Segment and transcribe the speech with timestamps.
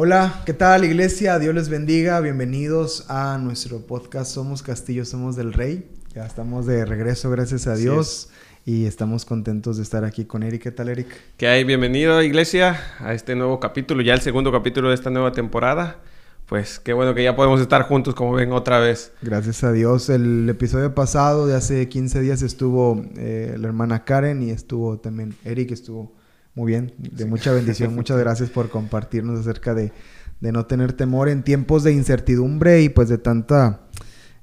[0.00, 1.40] Hola, ¿qué tal iglesia?
[1.40, 2.20] Dios les bendiga.
[2.20, 5.90] Bienvenidos a nuestro podcast Somos Castillo, Somos del Rey.
[6.14, 8.28] Ya estamos de regreso, gracias a Dios.
[8.64, 10.62] Y estamos contentos de estar aquí con Eric.
[10.62, 11.08] ¿Qué tal, Eric?
[11.36, 11.64] ¿Qué hay?
[11.64, 15.96] Bienvenido, iglesia, a este nuevo capítulo, ya el segundo capítulo de esta nueva temporada.
[16.46, 19.10] Pues qué bueno que ya podemos estar juntos, como ven, otra vez.
[19.20, 20.10] Gracias a Dios.
[20.10, 25.34] El episodio pasado de hace 15 días estuvo eh, la hermana Karen y estuvo también
[25.44, 26.14] Eric, estuvo
[26.58, 27.94] muy bien, de mucha bendición.
[27.94, 29.92] Muchas gracias por compartirnos acerca de,
[30.40, 33.82] no tener temor en tiempos de incertidumbre y pues de tanta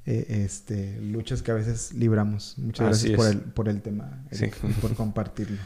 [0.05, 2.55] eh, este, luchas que a veces libramos.
[2.57, 4.47] Muchas gracias por el, por el tema y
[4.81, 5.57] por compartirlo.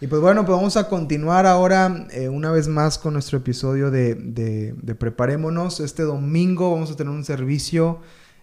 [0.00, 3.92] Y pues bueno, pues vamos a continuar ahora eh, una vez más con nuestro episodio
[3.92, 5.78] de, de, Preparémonos.
[5.78, 8.00] Este domingo vamos a tener un servicio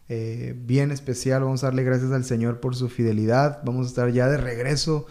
[0.07, 1.43] eh, bien especial.
[1.43, 3.59] Vamos a darle gracias al Señor por su fidelidad.
[3.65, 5.05] Vamos a estar ya de regreso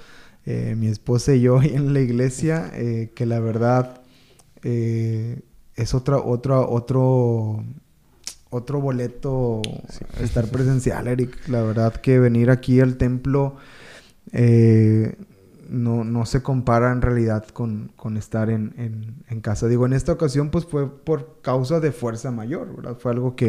[0.46, 4.00] eh, mi esposa y yo en la iglesia, eh, que la verdad
[4.62, 5.40] eh,
[5.74, 7.62] es otra, otra, otro,
[8.50, 9.62] otro boleto
[10.20, 11.48] estar presencial, Eric.
[11.48, 13.56] La verdad que venir aquí al templo
[15.68, 18.74] no, no, se compara en realidad con, con estar en,
[19.28, 19.68] en, casa.
[19.68, 22.96] Digo, en esta ocasión pues fue por causa de fuerza mayor, ¿verdad?
[22.98, 23.48] Fue algo que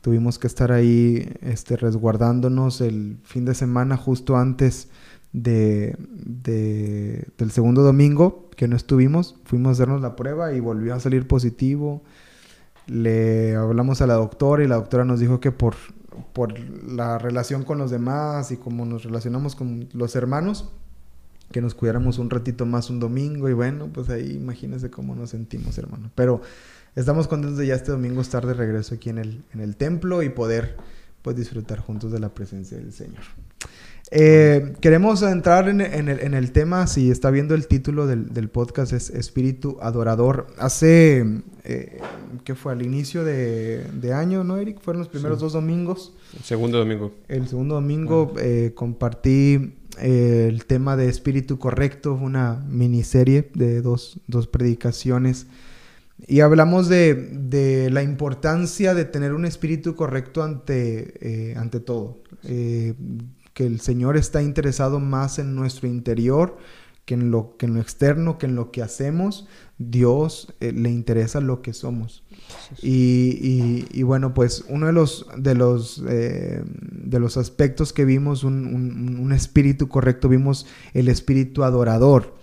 [0.00, 4.88] tuvimos que estar ahí este, resguardándonos el fin de semana justo antes
[5.32, 11.00] de, del segundo domingo que no estuvimos, fuimos a hacernos la prueba y volvió a
[11.00, 12.02] salir positivo.
[12.86, 15.74] Le hablamos a la doctora y la doctora nos dijo que por,
[16.32, 20.70] por la relación con los demás y como nos relacionamos con los hermanos,
[21.50, 25.30] que nos cuidáramos un ratito más un domingo y bueno, pues ahí imagínense cómo nos
[25.30, 26.10] sentimos, hermano.
[26.14, 26.40] Pero
[26.96, 30.22] estamos contentos de ya este domingo estar de regreso aquí en el, en el templo
[30.22, 30.76] y poder
[31.22, 33.22] pues disfrutar juntos de la presencia del Señor.
[34.14, 39.78] Eh, queremos entrar en, el, tema, si está viendo el título del, podcast, es Espíritu
[39.80, 40.48] Adorador.
[40.58, 41.98] Hace, eh,
[42.44, 42.72] ¿qué fue?
[42.74, 44.82] Al inicio de, año, ¿no, Eric?
[44.82, 46.12] Fueron los primeros dos domingos.
[46.36, 47.14] El segundo domingo.
[47.26, 54.46] El segundo domingo eh, compartí el tema de Espíritu Correcto, una miniserie de dos, dos
[54.46, 55.46] predicaciones.
[56.26, 62.18] Y hablamos de, la importancia de tener un espíritu correcto ante, ante todo
[63.54, 66.56] que el Señor está interesado más en nuestro interior
[67.04, 69.48] que en lo, que en lo externo, que en lo que hacemos.
[69.78, 72.22] Dios eh, le interesa lo que somos.
[72.80, 79.32] Y, bueno, pues uno de los, de los, eh, de los aspectos que vimos, un,
[79.32, 82.36] espíritu correcto, vimos el espíritu adorador.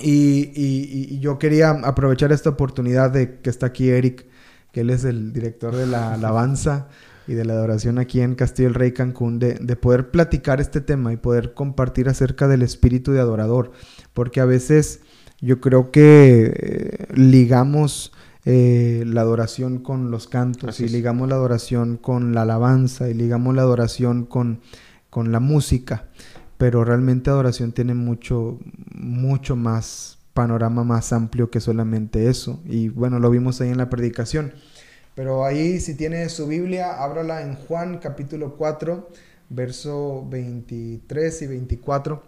[0.00, 4.26] Y, y, yo quería aprovechar esta oportunidad de que está aquí Eric,
[4.72, 6.88] que él es el director de la alabanza
[7.26, 11.12] y de la adoración aquí en Castillo del Rey Cancún, de, poder platicar este tema
[11.12, 13.72] y poder compartir acerca del espíritu de adorador,
[14.12, 15.00] porque a veces
[15.40, 18.12] yo creo que eh, ligamos
[18.44, 23.54] eh, la adoración con los cantos y ligamos la adoración con la alabanza y ligamos
[23.54, 24.60] la adoración con,
[25.10, 26.06] con la música,
[26.58, 28.58] pero realmente adoración tiene mucho,
[28.94, 32.60] mucho más panorama más amplio que solamente eso.
[32.64, 34.52] Y bueno, lo vimos ahí en la predicación.
[35.14, 39.10] Pero ahí, si tiene su Biblia, ábrala en Juan capítulo 4,
[39.50, 42.22] verso 23 y 24.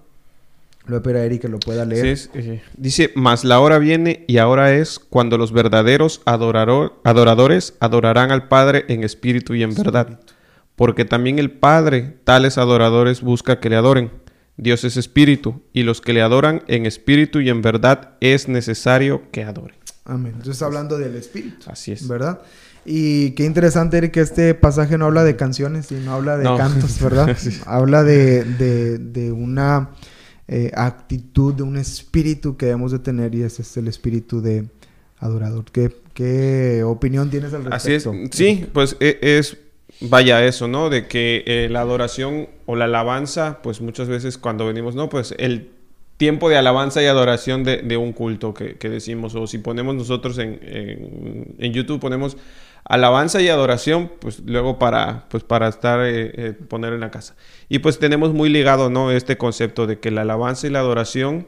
[0.86, 2.18] Lo espera Eric que lo pueda leer.
[2.18, 2.28] Sí,
[2.76, 8.84] Dice, mas la hora viene y ahora es cuando los verdaderos adoradores adorarán al Padre
[8.88, 10.20] en espíritu y en verdad.
[10.76, 14.10] Porque también el Padre tales adoradores busca que le adoren.
[14.58, 19.30] Dios es espíritu y los que le adoran en espíritu y en verdad es necesario
[19.30, 19.76] que adoren.
[20.04, 20.34] Amén.
[20.36, 21.70] Entonces hablando del espíritu.
[21.70, 22.06] Así es.
[22.06, 22.42] ¿Verdad?
[22.84, 27.00] Y qué interesante, Eric, que este pasaje no habla de canciones, sino habla de cantos,
[27.02, 27.36] ¿verdad?
[27.66, 29.90] Habla de, de, una
[30.48, 34.66] eh, actitud, de un espíritu que debemos de tener y ese es el espíritu de
[35.18, 35.64] adorador.
[35.72, 38.10] ¿Qué, qué opinión tienes al respecto?
[38.10, 38.30] Así es.
[38.32, 39.56] Sí, pues e, es,
[40.00, 40.90] vaya eso, ¿no?
[40.90, 45.34] De que eh, la adoración o la alabanza, pues muchas veces cuando venimos, no, pues
[45.38, 45.70] el
[46.16, 49.94] tiempo de alabanza y adoración de, de un culto que, que, decimos, o si ponemos
[49.94, 52.36] nosotros en, en, en YouTube, ponemos
[52.84, 57.34] alabanza y adoración, pues luego para, pues para estar, eh, eh, poner en la casa.
[57.68, 59.10] Y pues tenemos muy ligado, ¿no?
[59.10, 61.46] Este concepto de que la alabanza y la adoración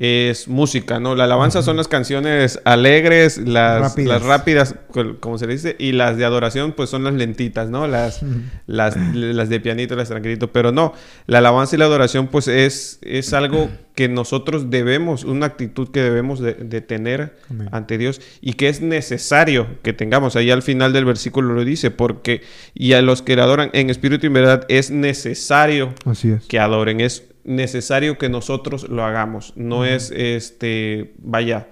[0.00, 1.16] es música, ¿no?
[1.16, 4.76] La alabanza son las canciones alegres, las rápidas.
[5.18, 7.88] como se dice, y las de adoración, pues son las lentitas, ¿no?
[7.88, 8.20] Las,
[8.66, 10.52] las, las, de pianito, las tranquilito.
[10.52, 10.94] Pero no,
[11.26, 16.00] la alabanza y la adoración, pues es, es algo que nosotros debemos, una actitud que
[16.00, 17.36] debemos de, tener
[17.72, 20.36] ante Dios y que es necesario que tengamos.
[20.36, 22.42] Ahí al final del versículo lo dice, porque
[22.72, 25.94] y a los que le adoran en espíritu y en verdad es necesario
[26.46, 27.00] que adoren.
[27.00, 29.52] Es necesario que nosotros lo hagamos.
[29.56, 31.68] No es, este, vaya,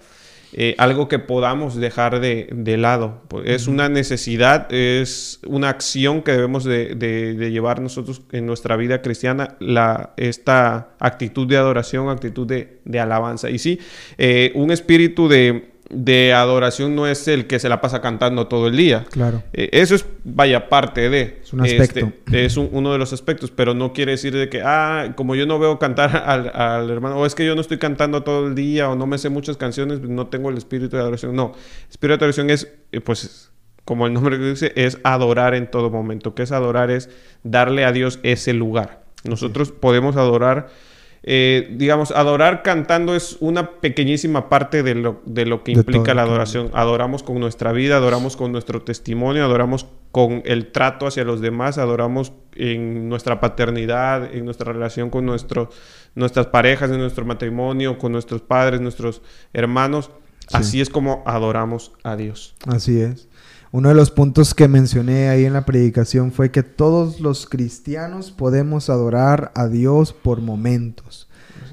[0.52, 3.22] eh, algo que podamos dejar de, de lado.
[3.28, 8.76] Pues, es una necesidad, es una acción que debemos de, de, llevar nosotros en nuestra
[8.76, 13.50] vida cristiana, la, esta actitud de adoración, actitud de, alabanza.
[13.50, 13.78] Y sí,
[14.16, 18.66] eh, un espíritu de de adoración no es el que se la pasa cantando todo
[18.66, 19.04] el día.
[19.10, 19.42] Claro.
[19.52, 21.40] Eh, eso es, vaya, parte de.
[21.42, 22.12] Es un aspecto.
[22.26, 25.46] Este, es uno de los aspectos, pero no quiere decir de que, ah, como yo
[25.46, 26.16] no veo cantar
[26.54, 29.18] al, hermano, o es que yo no estoy cantando todo el día, o no me
[29.18, 31.36] sé muchas canciones, no tengo el espíritu de adoración.
[31.36, 31.52] No,
[31.88, 33.50] espíritu de adoración es, eh, pues,
[33.84, 36.34] como el nombre dice, es adorar en todo momento.
[36.34, 36.90] ¿Qué es adorar?
[36.90, 37.08] Es
[37.44, 39.04] darle a Dios ese lugar.
[39.24, 40.68] Nosotros podemos adorar
[41.22, 46.22] eh, digamos, adorar cantando es una pequeñísima parte de lo, de lo que implica la
[46.22, 46.70] adoración.
[46.72, 51.78] Adoramos con nuestra vida, adoramos con nuestro testimonio, adoramos con el trato hacia los demás,
[51.78, 55.70] adoramos en nuestra paternidad, en nuestra relación con nuestro,
[56.14, 59.20] nuestras parejas, en nuestro matrimonio, con nuestros padres, nuestros
[59.52, 60.10] hermanos.
[60.52, 62.54] Así es como adoramos a Dios.
[62.66, 63.28] Así es.
[63.72, 68.30] Uno de los puntos que mencioné ahí en la predicación fue que todos los cristianos
[68.30, 71.28] podemos adorar a Dios por momentos,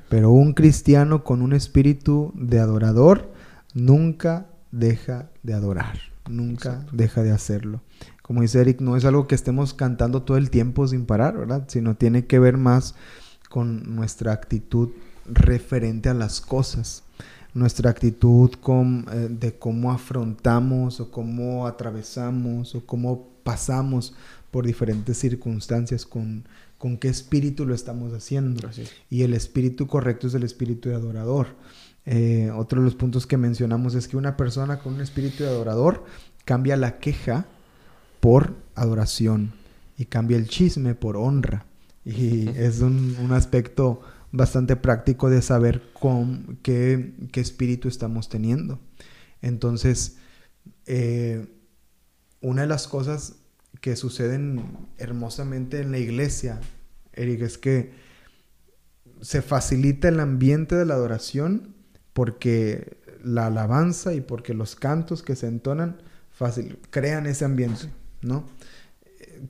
[0.10, 3.32] pero un cristiano con un espíritu de adorador
[3.76, 7.82] nunca deja de adorar, nunca deja de hacerlo.
[8.24, 11.66] Como dice Eric, no es algo que estemos cantando todo el tiempo sin parar, ¿verdad?
[11.68, 12.96] Sino tiene que ver más
[13.50, 14.90] con nuestra actitud
[15.26, 17.04] referente a las cosas
[17.54, 24.14] nuestra actitud con, eh, de cómo afrontamos o cómo atravesamos o cómo pasamos
[24.52, 26.46] por diferentes circunstancias, con,
[26.78, 28.70] con qué espíritu lo estamos haciendo.
[29.10, 31.48] Y el espíritu correcto es el espíritu de adorador.
[32.06, 35.50] Eh, otro de los puntos que mencionamos es que una persona con un espíritu de
[35.50, 36.04] adorador
[36.46, 37.46] cambia la queja
[38.20, 39.54] por adoración
[39.98, 41.66] y cambia el chisme por honra.
[42.06, 44.02] Y es un, un aspecto
[44.34, 48.80] bastante práctico de saber con, qué, espíritu estamos teniendo.
[49.42, 50.18] Entonces,
[50.88, 51.48] eh,
[52.42, 53.36] una de las cosas
[53.80, 56.60] que suceden hermosamente en la iglesia,
[57.14, 57.94] Eric, es que
[59.22, 61.76] se facilita el ambiente de la adoración
[62.14, 66.02] porque la alabanza y porque los cantos que se entonan
[66.90, 67.90] crean ese ambiente,
[68.22, 68.46] ¿no?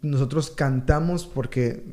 [0.02, 1.84] Nosotros cantamos porque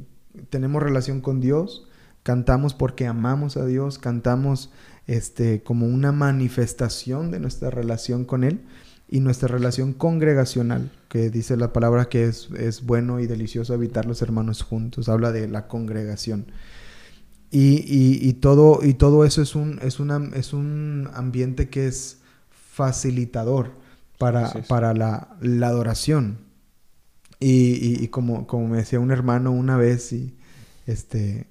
[0.51, 1.89] tenemos relación con Dios,
[2.23, 4.71] Cantamos porque amamos a Dios, cantamos
[5.07, 8.61] este, como una manifestación de nuestra relación con Él
[9.09, 14.07] y nuestra relación congregacional, que dice la palabra que es, es bueno y delicioso habitar
[14.07, 16.47] los hermanos juntos, habla de la congregación.
[17.51, 17.85] Y,
[18.29, 22.21] y, todo, y todo eso es un, es, una, es un ambiente que es
[22.51, 23.73] facilitador
[24.19, 26.39] para, para la, la, adoración.
[27.41, 30.37] Y, y, como, como me decía un hermano una vez, y
[30.87, 31.49] este,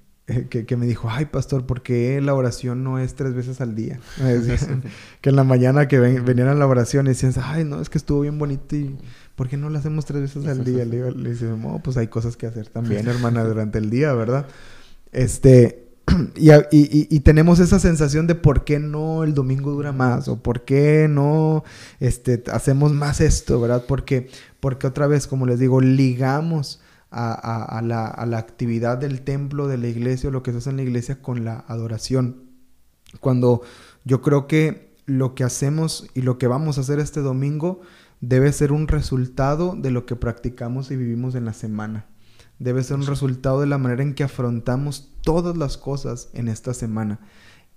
[0.49, 3.99] que, me dijo, ay pastor, ¿por qué la oración no es tres veces al día?
[5.21, 7.89] que en la mañana que ven, venían a la oración y decían, ay no, es
[7.89, 8.97] que estuvo bien bonito y
[9.35, 10.85] ¿por qué no la hacemos tres veces al día?
[10.85, 14.45] Le, le dice, no, pues hay cosas que hacer también, hermana, durante el día, ¿verdad?
[15.11, 15.89] Este,
[16.35, 20.65] y, y, tenemos esa sensación de por qué no el domingo dura más o por
[20.65, 21.63] qué no
[21.99, 23.85] este, hacemos más esto, ¿verdad?
[23.87, 26.81] Porque, porque otra vez, como les digo, ligamos
[27.11, 30.83] a, la, actividad del templo, de la iglesia o lo que se hace en la
[30.83, 32.43] iglesia con la adoración.
[33.19, 33.61] Cuando
[34.03, 37.81] yo creo que lo que hacemos y lo que vamos a hacer este domingo
[38.21, 42.05] debe ser un resultado de lo que practicamos y vivimos en la semana.
[42.59, 46.73] Debe ser un resultado de la manera en que afrontamos todas las cosas en esta
[46.73, 47.19] semana.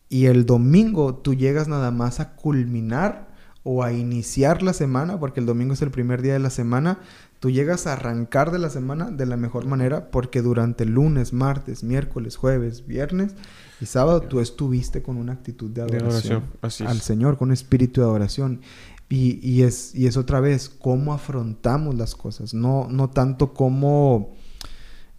[0.08, 5.40] Y el domingo tú llegas nada más a culminar o a iniciar la semana, porque
[5.40, 6.98] el domingo es el primer día de la semana,
[7.42, 11.82] tú llegas a arrancar de la semana de la mejor manera porque durante lunes, martes,
[11.82, 13.34] miércoles, jueves, viernes
[13.80, 18.06] y sábado tú estuviste con una actitud de adoración, al Señor, con un espíritu de
[18.06, 18.60] adoración.
[19.08, 24.34] Y, es, y es otra vez cómo afrontamos las cosas, no, no tanto cómo,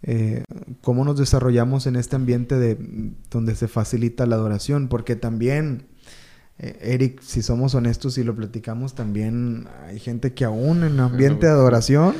[0.02, 0.44] eh,
[0.80, 5.88] cómo nos desarrollamos en este ambiente de, donde se facilita la adoración, porque también
[6.58, 11.46] eh, Eric, si somos honestos y lo platicamos, también hay gente que aún en ambiente
[11.46, 12.14] de adoración.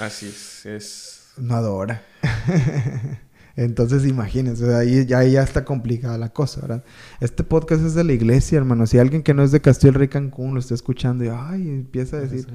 [0.00, 1.24] Así es, es.
[1.36, 2.02] No adora.
[3.58, 6.84] Entonces, imagínense, ahí ya, ya está complicada la cosa, ¿verdad?
[7.20, 8.86] Este podcast es de la iglesia, hermano.
[8.86, 12.18] Si alguien que no es de Castillo Rey Cancún lo está escuchando y ay, empieza
[12.18, 12.46] a decir,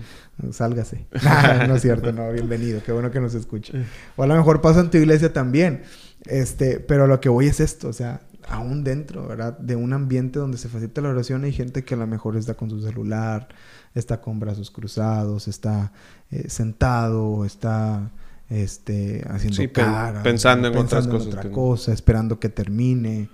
[0.52, 1.06] sálgase.
[1.68, 3.74] no es cierto, no, bienvenido, qué bueno que nos escuche.
[4.16, 5.84] O a lo mejor pasa en tu iglesia también.
[6.26, 9.58] Este, pero lo que voy es esto, o sea, aún dentro, ¿verdad?
[9.58, 12.54] De un ambiente donde se facilita la oración hay gente que a lo mejor está
[12.54, 13.48] con su celular,
[13.94, 15.92] está con brazos cruzados, está
[16.32, 18.12] eh, sentado, está
[18.50, 21.28] este, haciendo cara, pensando en otras cosas.
[21.28, 23.30] otra cosa, esperando que termine.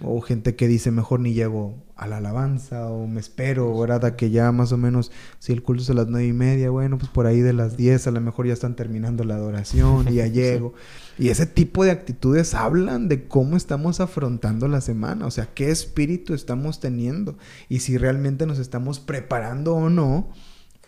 [0.00, 4.16] O gente que dice, mejor ni llego a la alabanza o me espero, ¿verdad?
[4.16, 6.96] Que ya más o menos, si el culto es a las nueve y media, bueno,
[6.96, 10.14] pues por ahí de las diez a lo mejor ya están terminando la adoración y
[10.14, 10.74] ya llego.
[11.18, 15.70] Y ese tipo de actitudes hablan de cómo estamos afrontando la semana, o sea, qué
[15.70, 17.36] espíritu estamos teniendo
[17.68, 20.30] y si realmente nos estamos preparando o no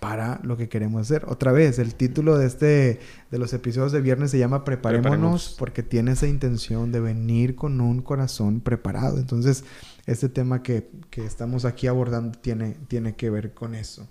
[0.05, 1.25] para lo que queremos hacer.
[1.29, 5.83] Otra vez, el título de este de los episodios de viernes se llama Preparémonos, porque
[5.83, 9.17] tiene esa intención de venir con un corazón preparado.
[9.17, 9.65] Entonces,
[10.05, 14.07] este tema que, estamos aquí abordando tiene, tiene que ver con eso.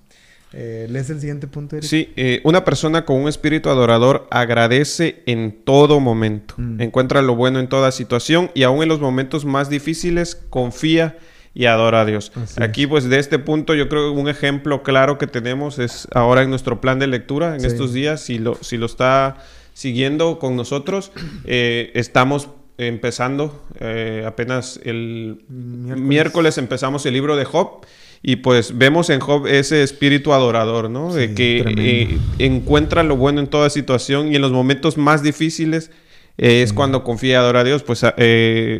[0.51, 1.87] Eh, ¿Lees el siguiente punto, Eric?
[1.87, 6.81] Sí, eh, una persona con un espíritu adorador agradece en todo momento, mm.
[6.81, 11.19] encuentra lo bueno en toda situación y aún en los momentos más difíciles confía
[11.53, 12.31] y adora a Dios.
[12.59, 16.41] Aquí, pues, de este punto, yo creo que un ejemplo claro que tenemos es ahora
[16.41, 19.37] en nuestro plan de lectura, en estos días, si lo, si lo está
[19.73, 21.11] siguiendo con nosotros,
[21.45, 26.57] eh, estamos empezando, eh, apenas el miércoles.
[26.57, 27.85] empezamos el libro de Job.
[28.25, 31.13] Y pues vemos en Job ese espíritu adorador, ¿no?
[31.13, 35.91] de que eh, encuentra lo bueno en toda situación y en los momentos más difíciles
[36.37, 37.83] es cuando confía y adora a Dios.
[37.83, 38.05] Pues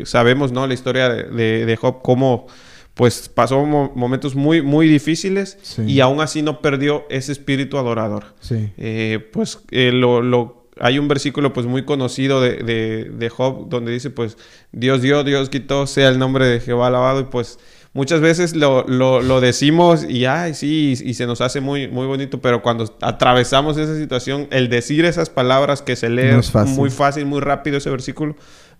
[0.04, 0.66] sabemos, ¿no?
[0.66, 2.46] La historia de, de Job, cómo
[2.94, 8.26] pues pasó momentos muy, muy difíciles y aún así no perdió ese espíritu adorador.
[8.40, 8.70] Sí.
[8.76, 13.68] Eh, pues eh, lo, lo, hay un versículo pues muy conocido de, de, de, Job
[13.68, 14.38] donde dice pues
[14.70, 17.58] Dios dio, Dios quitó, sea el nombre de Jehová alabado y pues
[17.94, 22.06] muchas veces lo, lo, lo decimos y ay sí y, se nos hace muy, muy
[22.06, 26.32] bonito, pero cuando atravesamos esa situación, el decir esas palabras que se lee
[26.66, 28.36] muy fácil, muy rápido ese versículo,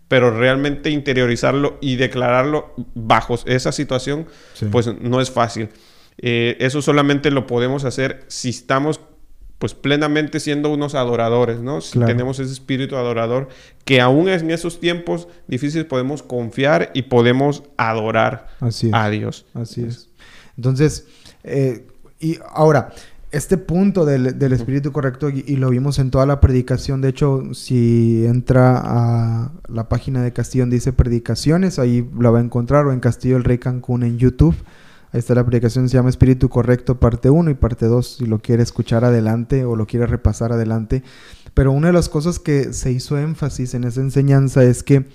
[0.09, 4.26] pero realmente interiorizarlo y declararlo bajo esa situación,
[4.71, 5.71] pues no es fácil.
[6.18, 9.00] Eh, eso solamente lo podemos hacer si estamos
[9.64, 11.80] pues plenamente siendo unos adoradores, ¿no?
[11.80, 13.49] Si tenemos ese espíritu adorador,
[13.87, 18.49] que aún en esos tiempos difíciles podemos confiar y podemos adorar
[18.92, 19.47] a Dios.
[19.54, 20.11] Así es.
[20.59, 21.06] Entonces,
[21.44, 21.87] eh,
[22.21, 22.92] y ahora,
[23.30, 27.00] este punto del, espíritu correcto y, lo vimos en toda la predicación.
[27.00, 32.42] De hecho, si entra a la página de Castillo dice predicaciones, ahí la va a
[32.42, 34.56] encontrar o en Castillo el Rey Cancún en YouTube.
[35.14, 38.40] Ahí está la predicación, se llama Espíritu Correcto parte 1 y parte 2 si lo
[38.40, 41.04] quiere escuchar adelante o lo quiere repasar adelante.
[41.54, 45.06] Pero una de las cosas que se hizo énfasis en esa enseñanza es que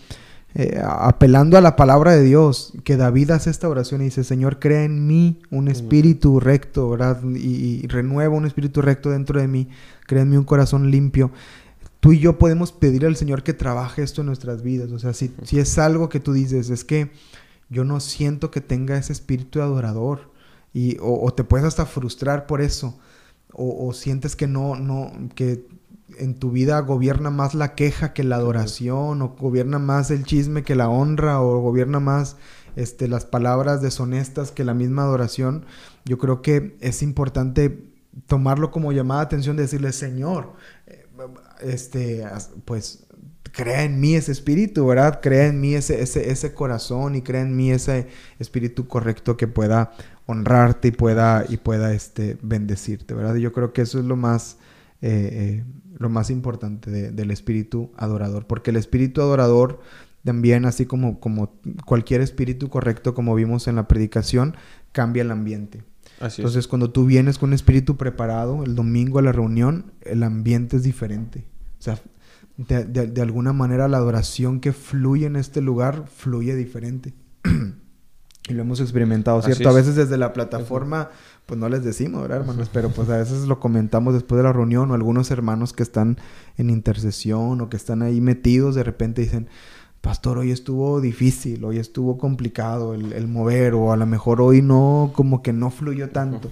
[0.55, 4.57] eh, apelando a la palabra de Dios, que David hace esta oración y dice, Señor,
[4.57, 7.21] crea en mí un espíritu recto, ¿verdad?
[7.35, 9.67] Y, renueva un espíritu recto dentro de mí,
[10.07, 11.29] crea en mí un corazón limpio.
[11.99, 14.93] Tú y yo podemos pedir al Señor que trabaje esto en nuestras vidas.
[14.93, 17.11] O sea, si, si es algo que tú dices, es que
[17.69, 20.31] yo no siento que tenga ese espíritu adorador.
[20.73, 22.99] Y, o, te puedes hasta frustrar por eso.
[23.53, 25.65] O, o sientes que no, no, que
[26.17, 30.63] en tu vida gobierna más la queja que la adoración, o gobierna más el chisme
[30.63, 32.37] que la honra, o gobierna más
[32.75, 35.65] este, las palabras deshonestas que la misma adoración,
[36.05, 37.91] yo creo que es importante
[38.27, 40.53] tomarlo como llamada atención de decirle, Señor,
[40.87, 41.05] eh,
[41.61, 42.25] este,
[42.65, 43.07] pues
[43.51, 45.19] crea en mí ese espíritu, ¿verdad?
[45.21, 48.07] Crea en mí ese, ese, ese corazón y crea en mí ese
[48.39, 49.91] espíritu correcto que pueda
[50.25, 53.35] honrarte y pueda, y pueda este, bendecirte, ¿verdad?
[53.35, 54.57] yo creo que eso es lo más
[55.01, 55.63] eh, eh,
[55.97, 59.81] lo más importante del espíritu adorador, porque el espíritu adorador
[60.23, 64.55] también, así como, como cualquier espíritu correcto, como vimos en la predicación,
[64.93, 65.83] cambia el ambiente.
[66.21, 70.77] Entonces, cuando tú vienes con un espíritu preparado el domingo a la reunión, el ambiente
[70.77, 71.45] es diferente.
[71.79, 71.99] O sea,
[72.67, 77.13] de, alguna manera la adoración que fluye en este lugar fluye diferente.
[78.49, 79.69] y lo hemos experimentado, ¿cierto?
[79.69, 81.09] A veces desde la plataforma
[81.45, 82.69] pues no les decimos, ¿verdad, hermanos?
[82.71, 86.19] Pero pues a veces lo comentamos después de la reunión o algunos hermanos que están
[86.57, 89.47] en intercesión o que están ahí metidos, de repente dicen,
[90.01, 95.11] pastor, hoy estuvo difícil, hoy estuvo complicado el, mover o a lo mejor hoy no,
[95.15, 96.51] como que no fluyó tanto.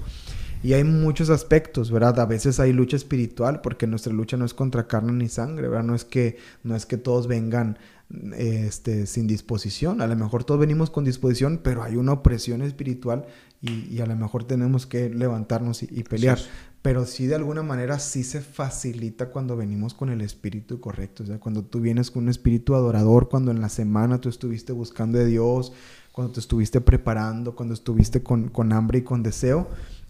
[0.64, 2.20] Y hay muchos aspectos, ¿verdad?
[2.20, 5.86] A veces hay lucha espiritual porque nuestra lucha no es contra carne ni sangre, ¿verdad?
[5.86, 7.78] No es que, no es que todos vengan
[8.38, 10.02] este, sin disposición.
[10.02, 13.26] A lo mejor todos venimos con disposición, pero hay una opresión espiritual
[13.62, 16.40] y, a lo mejor tenemos que levantarnos y, pelear.
[16.82, 21.24] Pero sí de alguna manera sí se facilita cuando venimos con el espíritu correcto.
[21.24, 24.72] O sea, cuando tú vienes con un espíritu adorador, cuando en la semana tú estuviste
[24.74, 25.74] buscando de Dios,
[26.12, 29.68] cuando te estuviste preparando, cuando estuviste con, con hambre y con deseo.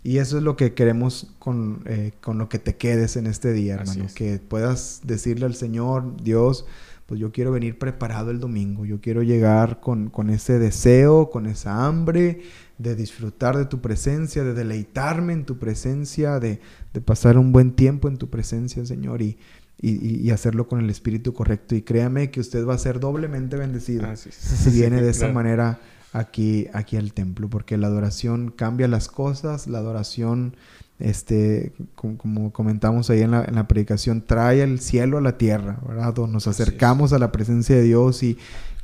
[0.07, 3.51] Y eso es lo que queremos con, eh, con lo que te quedes en este
[3.51, 4.05] día, hermano.
[4.15, 6.65] Que puedas decirle al Señor, Dios,
[7.07, 8.85] pues yo quiero venir preparado el domingo.
[8.85, 12.39] Yo quiero llegar con, con ese deseo, con esa hambre
[12.77, 16.61] de disfrutar de tu presencia, de deleitarme en tu presencia, de,
[17.03, 19.21] pasar un buen tiempo en tu presencia, Señor.
[19.21, 19.37] Y,
[19.81, 21.75] y, hacerlo con el espíritu correcto.
[21.75, 25.81] Y créame que usted va a ser doblemente bendecido si viene de esa manera
[26.13, 30.55] aquí, aquí al templo, porque la adoración cambia las cosas, la adoración,
[30.99, 35.79] este, como, comentamos ahí en la, en la, predicación, trae el cielo a la tierra,
[35.87, 36.15] ¿verdad?
[36.27, 38.37] Nos acercamos a la presencia de Dios y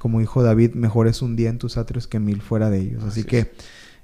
[0.03, 3.06] como dijo David, mejor es un día en tus atrios que mil fuera de ellos.
[3.06, 3.53] Así, que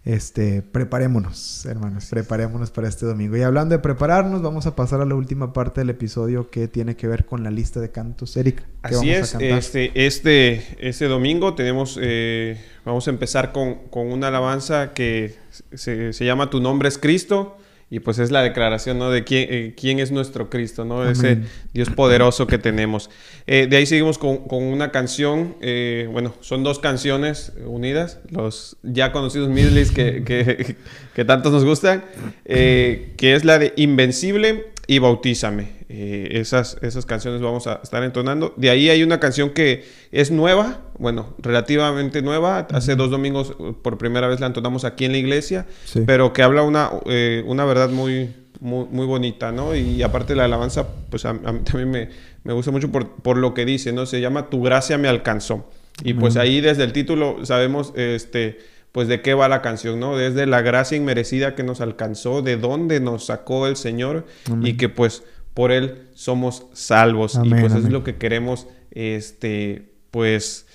[0.05, 3.35] este, preparémonos, hermanos, preparémonos para este domingo.
[3.37, 6.95] Y hablando de prepararnos, vamos a pasar a la última parte del episodio que tiene
[6.95, 8.37] que ver con la lista de cantos.
[8.37, 14.93] Eric, Así es, este, este, este domingo tenemos, eh, vamos a empezar con, una alabanza
[14.93, 15.35] que
[15.73, 17.57] se, se llama Tu nombre es Cristo.
[17.91, 19.09] Y pues es la declaración, ¿no?
[19.09, 21.09] De quién, eh, quién es nuestro Cristo, ¿no?
[21.09, 21.39] Ese
[21.73, 23.09] Dios poderoso que tenemos.
[23.47, 29.11] Eh, de ahí seguimos con, una canción, eh, bueno, son dos canciones unidas, los ya
[29.11, 30.75] conocidos medleys que, que,
[31.15, 32.03] que tantos nos gustan,
[32.45, 35.67] que es la de Invencible y Bautízame.
[35.87, 38.55] Eh, esas, esas canciones vamos a estar entonando.
[38.57, 42.65] De ahí hay una canción que es nueva, bueno, relativamente nueva.
[42.71, 45.67] Hace dos domingos uh, por primera vez la entonamos aquí en la iglesia,
[46.07, 49.75] pero que habla una, eh, una verdad muy, muy, bonita, ¿no?
[49.75, 52.09] Y aparte la alabanza, pues a, mí también me,
[52.43, 54.07] me, gusta mucho por, por, lo que dice, ¿no?
[54.07, 55.69] Se llama Tu gracia me alcanzó.
[56.03, 58.57] Y pues ahí desde el título sabemos, este
[58.91, 60.17] pues de qué va la canción, ¿no?
[60.17, 64.25] Desde la gracia inmerecida que nos alcanzó, de dónde nos sacó el Señor
[64.63, 67.39] y que pues por Él somos salvos.
[67.43, 70.67] y pues es lo que queremos, este, pues,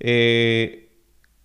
[0.00, 0.90] eh,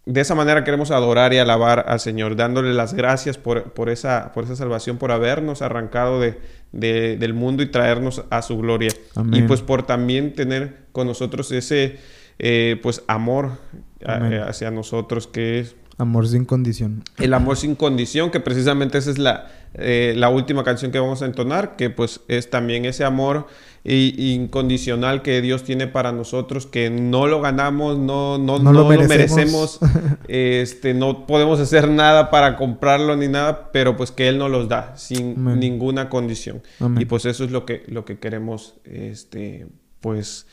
[0.05, 4.31] de esa manera queremos adorar y alabar al Señor, dándole las gracias por, por, esa,
[4.33, 6.37] por esa salvación, por habernos arrancado de,
[6.71, 8.91] del mundo y traernos a su gloria.
[9.31, 11.97] Y pues por también tener con nosotros ese,
[12.39, 13.59] eh, pues, amor
[13.99, 17.03] eh, hacia nosotros que es Amor sin condición.
[17.17, 21.23] El amor sin condición, que precisamente esa es la, eh, la última canción que vamos
[21.23, 23.47] a entonar, que pues es también ese amor
[23.83, 29.79] incondicional que Dios tiene para nosotros, que no lo ganamos, no, no, no, lo, merecemos,
[30.27, 34.69] este, no podemos hacer nada para comprarlo ni nada, pero pues que Él nos los
[34.69, 36.61] da sin ninguna condición.
[36.99, 39.67] Y pues eso es lo que, lo que queremos, este,
[39.99, 40.45] pues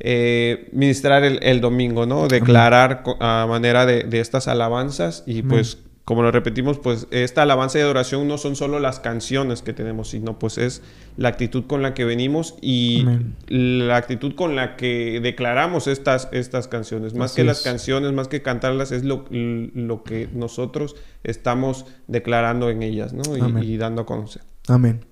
[0.00, 2.28] eh, ministrar el, domingo, ¿no?
[2.28, 7.82] Declarar a manera de, estas alabanzas y pues como lo repetimos, pues esta alabanza y
[7.82, 10.82] adoración no son solo las canciones que tenemos, sino pues es
[11.16, 13.06] la actitud con la que venimos y
[13.46, 17.14] la actitud con la que declaramos estas, estas canciones.
[17.14, 22.82] Más que las canciones, más que cantarlas, es lo, lo, que nosotros estamos declarando en
[22.82, 23.22] ellas, ¿no?
[23.36, 24.42] Y, y dando a conocer.
[24.68, 25.04] Amén.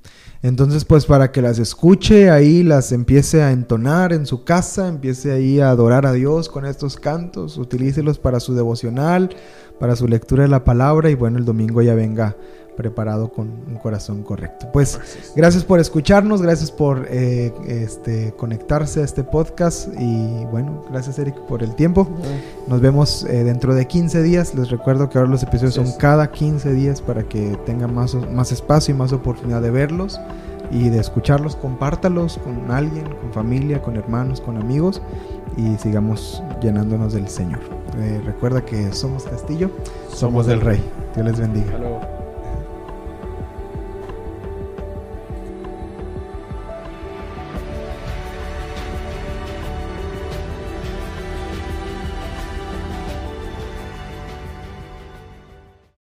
[0.43, 5.33] Entonces, pues para que las escuche ahí, las empiece a entonar en su casa, empiece
[5.33, 9.37] ahí a adorar a Dios con estos cantos, utilícelos para su devocional,
[9.79, 12.37] para su lectura de la palabra y bueno, el domingo ya venga
[12.81, 14.67] preparado con un corazón correcto.
[14.73, 14.99] Pues
[15.37, 21.39] gracias por escucharnos, gracias por eh, este, conectarse a este podcast y bueno, gracias Eric
[21.43, 22.09] por el tiempo.
[22.69, 24.55] Nos vemos eh, dentro de 15 días.
[24.55, 28.51] Les recuerdo que ahora los episodios son cada 15 días para que tengan más, más
[28.51, 30.19] espacio y más oportunidad de verlos
[30.71, 31.57] y de escucharlos.
[31.57, 35.03] Compártalos con alguien, con familia, con hermanos, con amigos
[35.59, 37.61] y sigamos llenándonos del Señor.
[37.99, 39.71] Eh, recuerda que somos Castillo,
[40.15, 40.83] somos, del Rey.
[41.15, 42.20] Dios les bendiga.